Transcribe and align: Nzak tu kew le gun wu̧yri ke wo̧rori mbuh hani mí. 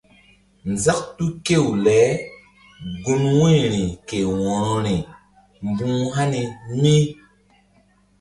Nzak 0.71 0.99
tu 1.17 1.25
kew 1.45 1.65
le 1.85 1.99
gun 3.03 3.23
wu̧yri 3.39 3.83
ke 4.07 4.17
wo̧rori 4.41 4.95
mbuh 5.71 6.05
hani 6.17 6.41
mí. 6.81 6.95